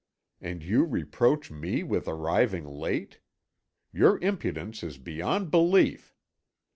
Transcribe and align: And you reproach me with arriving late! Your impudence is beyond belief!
And 0.41 0.63
you 0.63 0.83
reproach 0.83 1.51
me 1.51 1.83
with 1.83 2.07
arriving 2.07 2.65
late! 2.65 3.19
Your 3.93 4.17
impudence 4.17 4.81
is 4.81 4.97
beyond 4.97 5.51
belief! 5.51 6.15